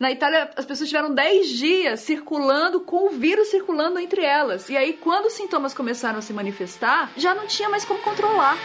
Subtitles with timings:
[0.00, 4.70] Na Itália, as pessoas tiveram 10 dias circulando com o vírus circulando entre elas.
[4.70, 8.56] E aí, quando os sintomas começaram a se manifestar, já não tinha mais como controlar.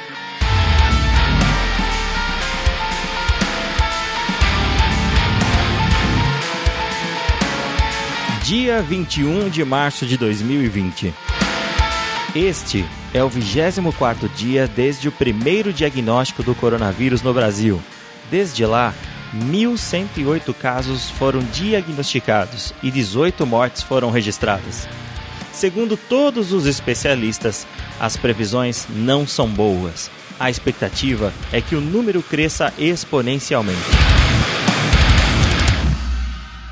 [8.41, 11.13] Dia 21 de março de 2020.
[12.33, 17.81] Este é o 24º dia desde o primeiro diagnóstico do coronavírus no Brasil.
[18.31, 18.93] Desde lá,
[19.35, 24.87] 1.108 casos foram diagnosticados e 18 mortes foram registradas.
[25.51, 27.67] Segundo todos os especialistas,
[27.99, 30.09] as previsões não são boas.
[30.39, 33.79] A expectativa é que o número cresça exponencialmente.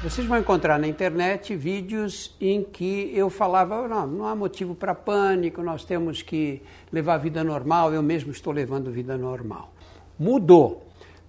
[0.03, 4.93] Vocês vão encontrar na internet vídeos em que eu falava: não, não há motivo para
[4.93, 9.73] pânico, nós temos que levar a vida normal, eu mesmo estou levando vida normal.
[10.19, 10.82] Mudou.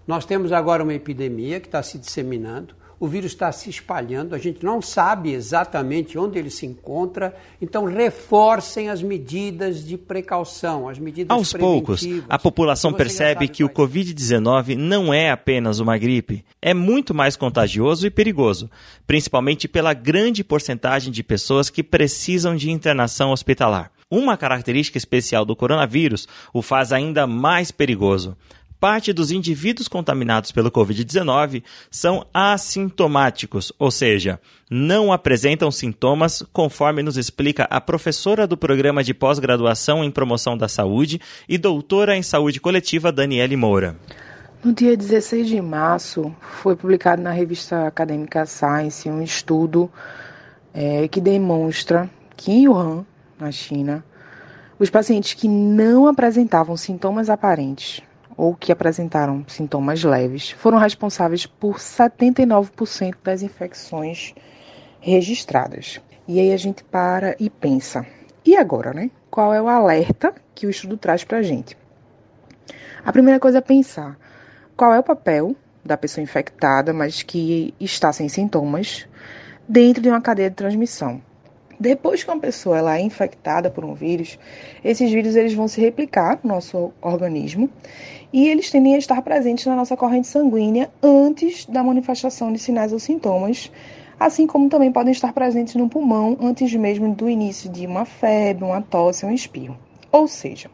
[0.06, 4.38] Nós temos agora uma epidemia que está se disseminando o vírus está se espalhando, a
[4.38, 10.98] gente não sabe exatamente onde ele se encontra, então reforcem as medidas de precaução, as
[10.98, 16.72] medidas Aos poucos, a população percebe que o Covid-19 não é apenas uma gripe, é
[16.72, 18.70] muito mais contagioso e perigoso,
[19.06, 23.90] principalmente pela grande porcentagem de pessoas que precisam de internação hospitalar.
[24.10, 28.36] Uma característica especial do coronavírus o faz ainda mais perigoso
[28.84, 34.38] parte dos indivíduos contaminados pelo Covid-19 são assintomáticos, ou seja,
[34.70, 40.68] não apresentam sintomas, conforme nos explica a professora do programa de pós-graduação em promoção da
[40.68, 41.18] saúde
[41.48, 43.96] e doutora em saúde coletiva Daniele Moura.
[44.62, 49.90] No dia 16 de março, foi publicado na revista acadêmica Science um estudo
[50.74, 53.06] é, que demonstra que em Wuhan,
[53.40, 54.04] na China,
[54.78, 58.02] os pacientes que não apresentavam sintomas aparentes
[58.36, 64.34] ou que apresentaram sintomas leves foram responsáveis por 79% das infecções
[65.00, 66.00] registradas.
[66.26, 68.06] E aí a gente para e pensa:
[68.44, 69.10] e agora, né?
[69.30, 71.76] Qual é o alerta que o estudo traz para a gente?
[73.04, 74.18] A primeira coisa é pensar
[74.76, 75.54] qual é o papel
[75.84, 79.06] da pessoa infectada, mas que está sem sintomas,
[79.68, 81.20] dentro de uma cadeia de transmissão.
[81.84, 84.38] Depois que uma pessoa ela é infectada por um vírus,
[84.82, 87.68] esses vírus eles vão se replicar no nosso organismo
[88.32, 92.90] e eles tendem a estar presentes na nossa corrente sanguínea antes da manifestação de sinais
[92.90, 93.70] ou sintomas,
[94.18, 98.64] assim como também podem estar presentes no pulmão antes mesmo do início de uma febre,
[98.64, 99.76] uma tosse, um espirro.
[100.10, 100.70] Ou seja,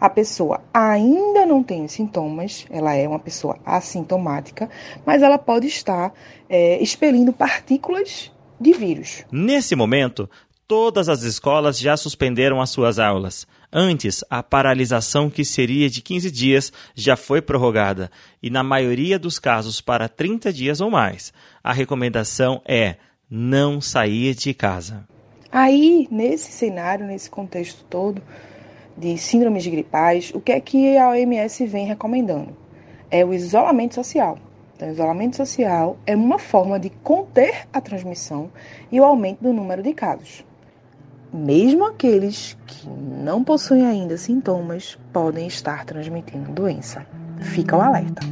[0.00, 4.70] a pessoa ainda não tem sintomas, ela é uma pessoa assintomática,
[5.04, 6.14] mas ela pode estar
[6.48, 9.24] é, expelindo partículas de vírus.
[9.32, 10.28] Nesse momento,
[10.68, 13.46] todas as escolas já suspenderam as suas aulas.
[13.72, 18.10] Antes, a paralisação, que seria de 15 dias, já foi prorrogada,
[18.42, 21.32] e na maioria dos casos para 30 dias ou mais.
[21.62, 22.96] A recomendação é
[23.30, 25.08] não sair de casa.
[25.52, 28.22] Aí, nesse cenário, nesse contexto todo
[28.96, 32.56] de síndromes gripais, o que é que a OMS vem recomendando?
[33.10, 34.38] É o isolamento social.
[34.80, 38.50] Então, o isolamento social é uma forma de conter a transmissão
[38.90, 40.42] e o aumento do número de casos.
[41.30, 47.06] Mesmo aqueles que não possuem ainda sintomas podem estar transmitindo doença.
[47.42, 48.22] Fica o alerta.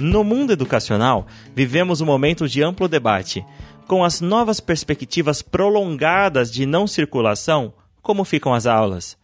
[0.00, 3.46] No mundo educacional, vivemos um momento de amplo debate.
[3.86, 7.72] Com as novas perspectivas prolongadas de não circulação,
[8.02, 9.16] como ficam as aulas?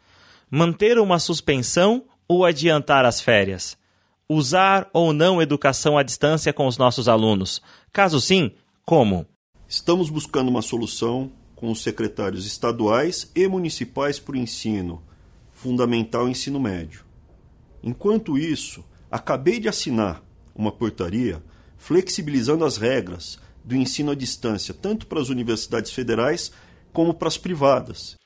[0.51, 3.77] Manter uma suspensão ou adiantar as férias?
[4.29, 7.61] Usar ou não educação à distância com os nossos alunos?
[7.93, 8.53] Caso sim,
[8.85, 9.27] como?
[9.69, 15.03] Estamos buscando uma solução com os secretários estaduais e municipais para o ensino,
[15.53, 17.05] fundamental ensino médio.
[17.83, 20.23] Enquanto isso, acabei de assinar
[20.55, 21.43] uma portaria
[21.77, 26.53] flexibilizando as regras do ensino à distância, tanto para as universidades federais
[26.93, 28.17] como para as privadas.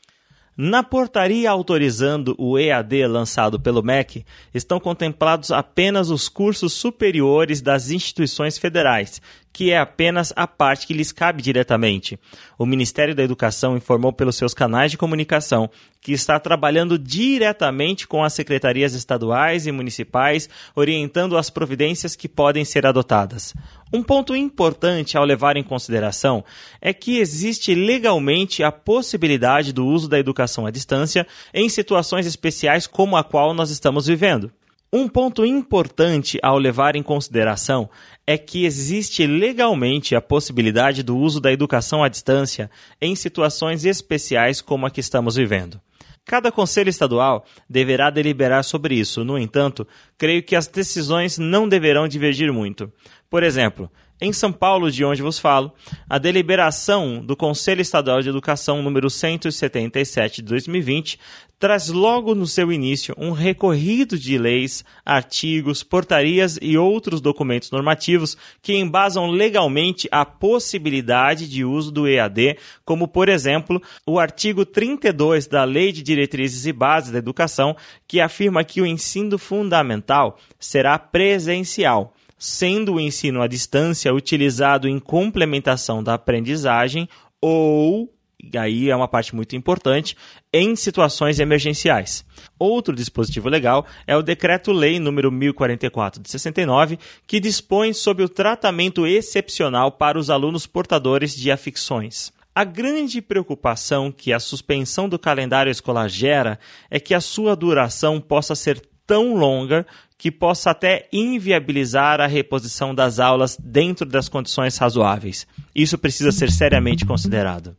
[0.60, 7.92] Na portaria autorizando o EAD lançado pelo MEC, estão contemplados apenas os cursos superiores das
[7.92, 9.22] instituições federais,
[9.58, 12.16] que é apenas a parte que lhes cabe diretamente.
[12.56, 15.68] O Ministério da Educação informou pelos seus canais de comunicação
[16.00, 22.64] que está trabalhando diretamente com as secretarias estaduais e municipais, orientando as providências que podem
[22.64, 23.52] ser adotadas.
[23.92, 26.44] Um ponto importante ao levar em consideração
[26.80, 32.86] é que existe legalmente a possibilidade do uso da educação à distância em situações especiais
[32.86, 34.52] como a qual nós estamos vivendo.
[34.90, 37.90] Um ponto importante ao levar em consideração
[38.26, 44.62] é que existe legalmente a possibilidade do uso da educação à distância em situações especiais
[44.62, 45.78] como a que estamos vivendo.
[46.24, 49.22] Cada conselho estadual deverá deliberar sobre isso.
[49.24, 49.86] No entanto,
[50.16, 52.90] creio que as decisões não deverão divergir muito.
[53.28, 55.72] Por exemplo, em São Paulo, de onde vos falo,
[56.08, 61.18] a deliberação do Conselho Estadual de Educação número 177 de 2020
[61.58, 68.36] traz logo no seu início um recorrido de leis, artigos, portarias e outros documentos normativos
[68.62, 75.46] que embasam legalmente a possibilidade de uso do EAD, como por exemplo, o artigo 32
[75.46, 77.76] da Lei de Diretrizes e Bases da Educação,
[78.06, 84.98] que afirma que o ensino fundamental será presencial sendo o ensino à distância utilizado em
[84.98, 87.08] complementação da aprendizagem
[87.40, 90.16] ou e aí é uma parte muito importante,
[90.52, 92.24] em situações emergenciais.
[92.56, 99.06] Outro dispositivo legal é o Decreto-Lei número 1044 de 69, que dispõe sobre o tratamento
[99.06, 102.32] excepcional para os alunos portadores de aficções.
[102.54, 106.58] A grande preocupação que a suspensão do calendário escolar gera
[106.90, 109.86] é que a sua duração possa ser tão longa
[110.18, 115.46] que possa até inviabilizar a reposição das aulas dentro das condições razoáveis.
[115.74, 117.74] Isso precisa ser seriamente considerado.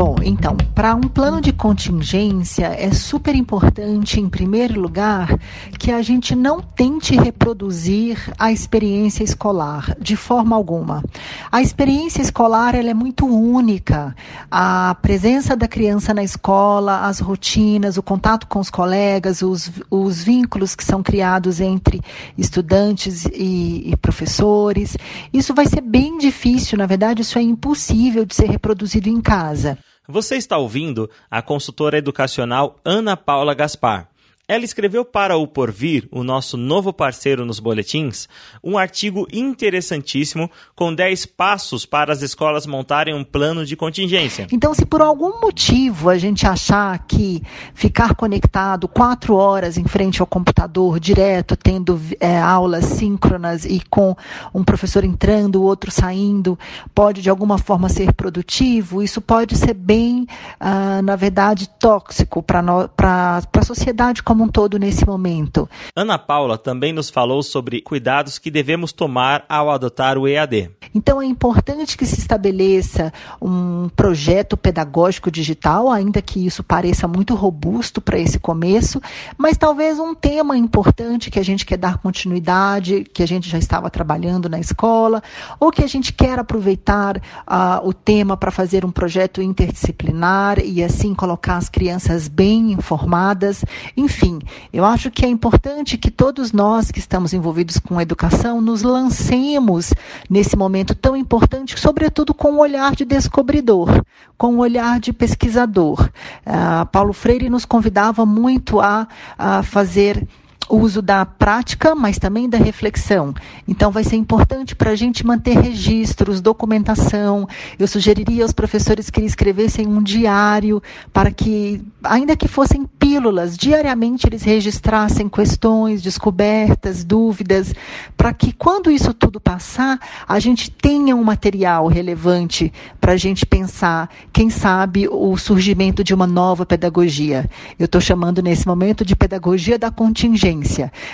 [0.00, 5.36] Bom, então, para um plano de contingência é super importante, em primeiro lugar,
[5.76, 11.02] que a gente não tente reproduzir a experiência escolar de forma alguma.
[11.50, 14.14] A experiência escolar ela é muito única.
[14.48, 20.22] A presença da criança na escola, as rotinas, o contato com os colegas, os, os
[20.22, 22.00] vínculos que são criados entre
[22.36, 24.96] estudantes e, e professores,
[25.32, 26.78] isso vai ser bem difícil.
[26.78, 29.76] Na verdade, isso é impossível de ser reproduzido em casa.
[30.10, 34.08] Você está ouvindo a consultora educacional Ana Paula Gaspar.
[34.50, 38.26] Ela escreveu para o Porvir, o nosso novo parceiro nos boletins,
[38.64, 44.46] um artigo interessantíssimo com 10 passos para as escolas montarem um plano de contingência.
[44.50, 47.42] Então, se por algum motivo a gente achar que
[47.74, 54.16] ficar conectado quatro horas em frente ao computador direto, tendo é, aulas síncronas e com
[54.54, 56.58] um professor entrando, o outro saindo,
[56.94, 60.26] pode de alguma forma ser produtivo, isso pode ser bem,
[60.58, 65.68] ah, na verdade, tóxico para a sociedade como como um todo nesse momento.
[65.96, 70.70] Ana Paula também nos falou sobre cuidados que devemos tomar ao adotar o EAD.
[70.94, 73.12] Então é importante que se estabeleça
[73.42, 79.02] um projeto pedagógico digital, ainda que isso pareça muito robusto para esse começo,
[79.36, 83.58] mas talvez um tema importante que a gente quer dar continuidade, que a gente já
[83.58, 85.20] estava trabalhando na escola,
[85.58, 90.82] ou que a gente quer aproveitar uh, o tema para fazer um projeto interdisciplinar e
[90.82, 93.64] assim colocar as crianças bem informadas,
[93.96, 94.27] enfim
[94.72, 98.82] eu acho que é importante que todos nós que estamos envolvidos com a educação nos
[98.82, 99.92] lancemos
[100.28, 104.04] nesse momento tão importante, sobretudo com um olhar de descobridor,
[104.36, 106.10] com um olhar de pesquisador.
[106.46, 109.06] Uh, Paulo Freire nos convidava muito a,
[109.38, 110.26] a fazer
[110.68, 113.34] o uso da prática, mas também da reflexão.
[113.66, 117.48] Então, vai ser importante para a gente manter registros, documentação.
[117.78, 120.82] Eu sugeriria aos professores que escrevessem um diário
[121.12, 127.74] para que, ainda que fossem pílulas, diariamente eles registrassem questões, descobertas, dúvidas,
[128.16, 133.46] para que quando isso tudo passar, a gente tenha um material relevante para a gente
[133.46, 137.48] pensar, quem sabe, o surgimento de uma nova pedagogia.
[137.78, 140.57] Eu estou chamando nesse momento de pedagogia da contingência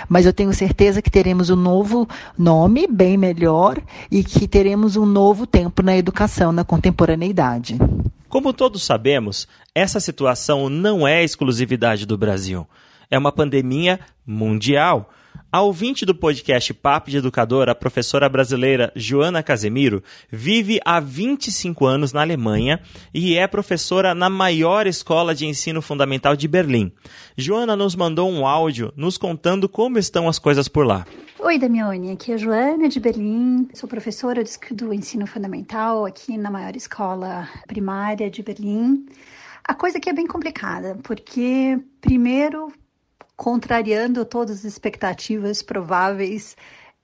[0.07, 5.05] mas eu tenho certeza que teremos um novo nome, bem melhor, e que teremos um
[5.05, 7.77] novo tempo na educação, na contemporaneidade.
[8.27, 12.67] Como todos sabemos, essa situação não é exclusividade do Brasil.
[13.09, 15.09] É uma pandemia mundial
[15.51, 21.85] a ouvinte do podcast Papo de Educador, a professora brasileira Joana Casemiro, vive há 25
[21.85, 22.79] anos na Alemanha
[23.13, 26.91] e é professora na maior escola de ensino fundamental de Berlim.
[27.37, 31.05] Joana nos mandou um áudio nos contando como estão as coisas por lá.
[31.39, 36.51] Oi, Damione, aqui é a Joana de Berlim, sou professora do ensino fundamental aqui na
[36.51, 39.05] maior escola primária de Berlim.
[39.63, 42.71] A coisa aqui é bem complicada, porque, primeiro,
[43.35, 46.55] contrariando todas as expectativas prováveis.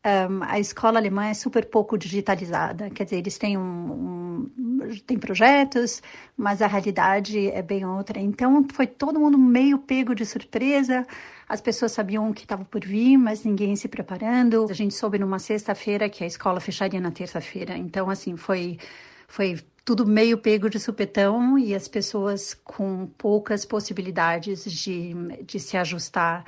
[0.03, 5.19] Um, a escola alemã é super pouco digitalizada, quer dizer, eles têm, um, um, têm
[5.19, 6.01] projetos,
[6.35, 8.19] mas a realidade é bem outra.
[8.19, 11.05] Então, foi todo mundo meio pego de surpresa.
[11.47, 14.65] As pessoas sabiam que estava por vir, mas ninguém se preparando.
[14.69, 17.77] A gente soube numa sexta-feira que a escola fecharia na terça-feira.
[17.77, 18.79] Então, assim, foi,
[19.27, 25.77] foi tudo meio pego de supetão e as pessoas com poucas possibilidades de, de se
[25.77, 26.45] ajustar.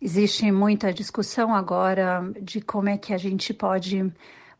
[0.00, 4.10] Existe muita discussão agora de como é que a gente pode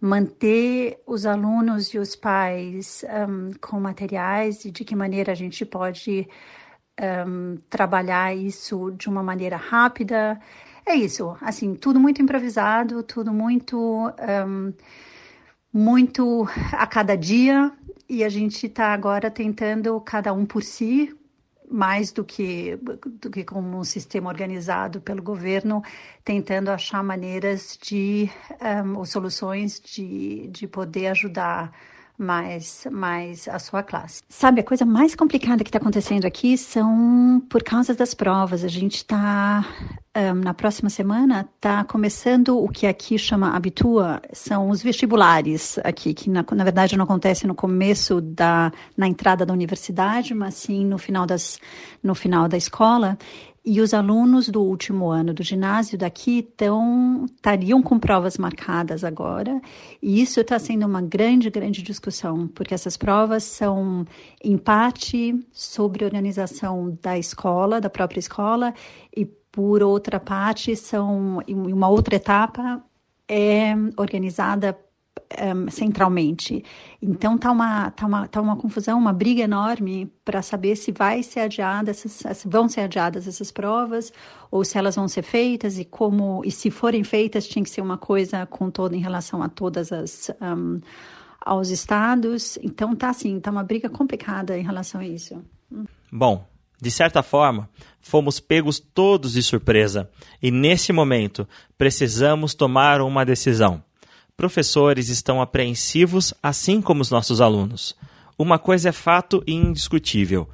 [0.00, 5.64] manter os alunos e os pais um, com materiais e de que maneira a gente
[5.64, 6.26] pode
[7.26, 10.40] um, trabalhar isso de uma maneira rápida.
[10.86, 14.10] É isso, assim, tudo muito improvisado, tudo muito,
[14.46, 14.72] um,
[15.72, 17.70] muito a cada dia,
[18.10, 21.16] e a gente está agora tentando cada um por si,
[21.70, 22.76] mais do que,
[23.20, 25.80] do que como um sistema organizado pelo governo,
[26.24, 28.28] tentando achar maneiras de,
[28.84, 31.72] um, ou soluções de, de poder ajudar
[32.20, 34.22] mais, mais a sua classe.
[34.28, 38.62] Sabe, a coisa mais complicada que está acontecendo aqui são por causa das provas.
[38.62, 39.64] A gente está,
[40.16, 46.12] um, na próxima semana, está começando o que aqui chama Habitua, são os vestibulares aqui,
[46.12, 50.84] que na, na verdade não acontece no começo da, na entrada da universidade, mas sim
[50.84, 51.58] no final, das,
[52.02, 53.16] no final da escola.
[53.62, 59.60] E os alunos do último ano do ginásio daqui estão, estariam com provas marcadas agora,
[60.02, 64.06] e isso está sendo uma grande, grande discussão, porque essas provas são,
[64.42, 68.72] em parte, sobre organização da escola, da própria escola,
[69.14, 72.82] e por outra parte, são, uma outra etapa,
[73.28, 74.76] é organizada
[75.38, 76.64] um, centralmente.
[77.00, 81.22] Então tá uma, tá, uma, tá uma confusão, uma briga enorme para saber se vai
[81.22, 84.12] ser adiada essas, vão ser adiadas essas provas
[84.50, 87.80] ou se elas vão ser feitas e como e se forem feitas tinha que ser
[87.80, 90.80] uma coisa com todo em relação a todas as um,
[91.40, 92.58] aos estados.
[92.62, 95.42] Então tá assim, tá uma briga complicada em relação a isso.
[96.12, 96.44] Bom,
[96.80, 97.68] de certa forma,
[98.00, 100.10] fomos pegos todos de surpresa
[100.42, 101.46] e, nesse momento,
[101.78, 103.84] precisamos tomar uma decisão
[104.40, 107.94] professores estão apreensivos, assim como os nossos alunos.
[108.38, 110.48] Uma coisa é fato e indiscutível: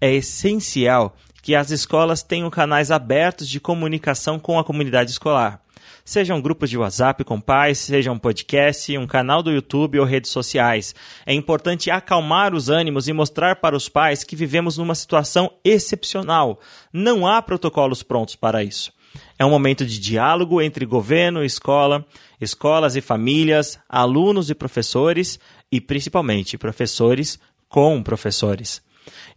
[0.00, 5.60] é essencial que as escolas tenham canais abertos de comunicação com a comunidade escolar.
[6.04, 10.30] Sejam grupos de WhatsApp com pais, seja um podcast, um canal do YouTube ou redes
[10.30, 10.94] sociais.
[11.26, 16.60] É importante acalmar os ânimos e mostrar para os pais que vivemos numa situação excepcional.
[16.92, 18.92] Não há protocolos prontos para isso.
[19.38, 22.06] É um momento de diálogo entre governo, escola,
[22.40, 25.38] escolas e famílias, alunos e professores
[25.70, 27.38] e principalmente professores
[27.68, 28.82] com professores.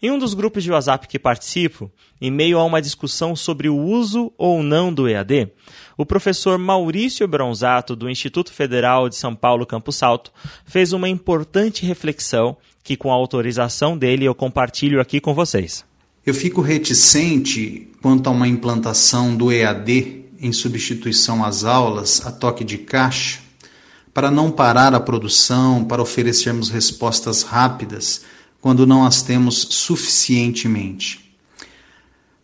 [0.01, 1.91] Em um dos grupos de WhatsApp que participo,
[2.21, 5.51] em meio a uma discussão sobre o uso ou não do EAD,
[5.97, 10.31] o professor Maurício Bronzato, do Instituto Federal de São Paulo Campus Alto,
[10.65, 15.85] fez uma importante reflexão que, com a autorização dele, eu compartilho aqui com vocês.
[16.25, 22.63] Eu fico reticente quanto a uma implantação do EAD em substituição às aulas a toque
[22.63, 23.39] de caixa,
[24.11, 28.23] para não parar a produção, para oferecermos respostas rápidas
[28.59, 31.31] quando não as temos suficientemente.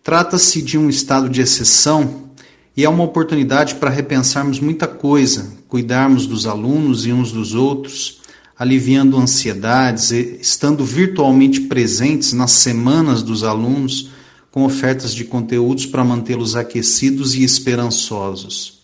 [0.03, 2.29] Trata-se de um estado de exceção
[2.77, 8.20] e é uma oportunidade para repensarmos muita coisa, cuidarmos dos alunos e uns dos outros
[8.61, 14.11] aliviando ansiedades, estando virtualmente presentes nas semanas dos alunos
[14.51, 18.83] com ofertas de conteúdos para mantê-los aquecidos e esperançosos.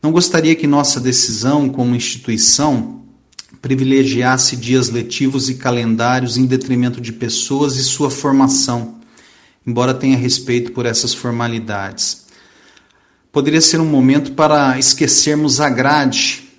[0.00, 3.02] Não gostaria que nossa decisão como instituição
[3.60, 9.00] privilegiasse dias letivos e calendários em detrimento de pessoas e sua formação,
[9.66, 12.26] embora tenha respeito por essas formalidades.
[13.32, 16.51] Poderia ser um momento para esquecermos a grade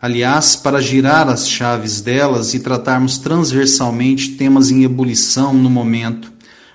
[0.00, 6.32] Aliás, para girar as chaves delas e tratarmos transversalmente temas em ebulição no momento,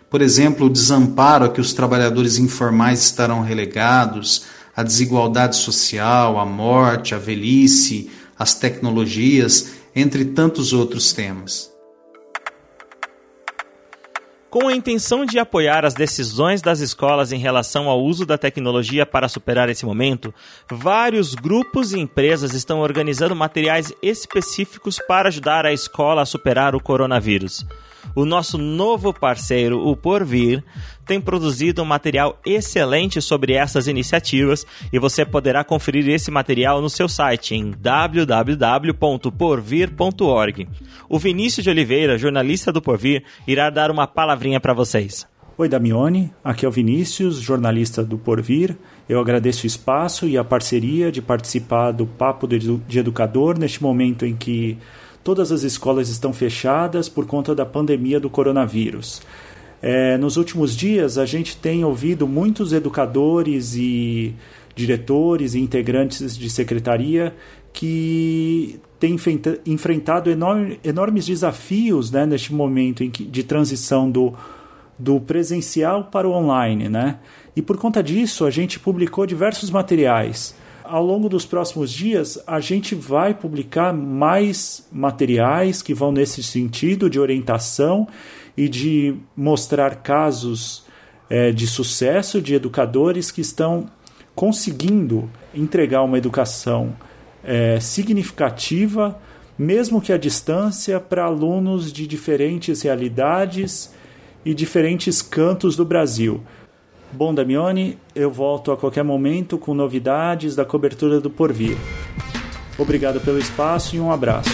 [0.09, 4.43] por exemplo, o desamparo a que os trabalhadores informais estarão relegados,
[4.75, 11.72] a desigualdade social, a morte, a velhice, as tecnologias, entre tantos outros temas.
[14.53, 19.03] Com a intenção de apoiar as decisões das escolas em relação ao uso da tecnologia
[19.03, 20.31] para superar esse momento,
[20.69, 26.79] vários grupos e empresas estão organizando materiais específicos para ajudar a escola a superar o
[26.79, 27.65] coronavírus
[28.15, 30.63] o nosso novo parceiro, o Porvir,
[31.05, 36.89] tem produzido um material excelente sobre essas iniciativas e você poderá conferir esse material no
[36.89, 40.67] seu site em www.porvir.org.
[41.09, 45.31] O Vinícius de Oliveira, jornalista do Porvir, irá dar uma palavrinha para vocês.
[45.55, 46.31] Oi, Damione.
[46.43, 48.75] Aqui é o Vinícius, jornalista do Porvir.
[49.07, 54.25] Eu agradeço o espaço e a parceria de participar do Papo de Educador neste momento
[54.25, 54.79] em que
[55.23, 59.21] todas as escolas estão fechadas por conta da pandemia do coronavírus.
[59.81, 64.33] É, nos últimos dias, a gente tem ouvido muitos educadores e
[64.75, 67.35] diretores e integrantes de secretaria
[67.71, 69.17] que têm
[69.65, 74.33] enfrentado enorme, enormes desafios né, neste momento de transição do,
[74.97, 76.87] do presencial para o online.
[76.87, 77.19] Né?
[77.55, 82.59] E por conta disso, a gente publicou diversos materiais Ao longo dos próximos dias, a
[82.59, 88.07] gente vai publicar mais materiais que vão nesse sentido de orientação
[88.57, 90.85] e de mostrar casos
[91.29, 93.89] é, de sucesso de educadores que estão
[94.35, 96.93] conseguindo entregar uma educação
[97.43, 99.17] é, significativa,
[99.57, 103.93] mesmo que à distância, para alunos de diferentes realidades
[104.43, 106.43] e diferentes cantos do Brasil.
[107.15, 111.77] Bom, Damione, eu volto a qualquer momento com novidades da cobertura do Porvir.
[112.77, 114.49] Obrigado pelo espaço e um abraço.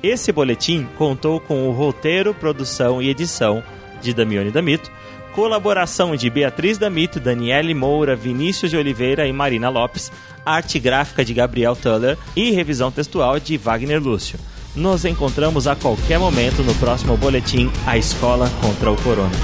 [0.03, 3.63] Esse boletim contou com o roteiro, produção e edição
[4.01, 4.91] de Damione Damito,
[5.34, 10.12] colaboração de Beatriz Damito, Daniele Moura, Vinícius de Oliveira e Marina Lopes,
[10.46, 14.40] arte gráfica de Gabriel Tuller e revisão textual de Wagner Lúcio.
[14.76, 19.36] Nos encontramos a qualquer momento no próximo boletim A Escola contra o Corona.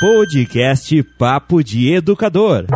[0.00, 2.66] Podcast Papo de Educador.